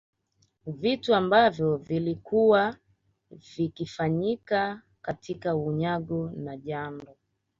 Vitu 0.67 1.13
ambavyo 1.15 1.77
vilikuwa 1.77 2.77
vikifanyika 3.57 4.81
katika 5.01 5.55
unyago 5.55 6.29
na 6.31 6.57
jando 6.57 7.17